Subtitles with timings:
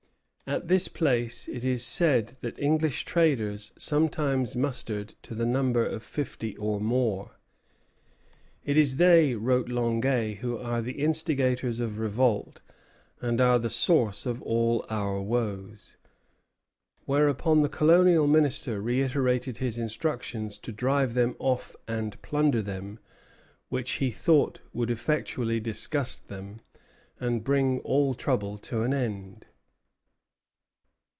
[0.47, 6.03] At this place it is said that English traders sometimes mustered to the number of
[6.03, 7.37] fifty or more.
[8.65, 12.59] "It is they," wrote Longueuil, "who are the instigators of revolt
[13.21, 15.95] and the source of all our woes."
[17.05, 22.99] Whereupon the Colonial Minister reiterated his instructions to drive them off and plunder them,
[23.69, 26.59] which he thought would "effectually disgust them,"
[27.21, 29.45] and bring all trouble to an end.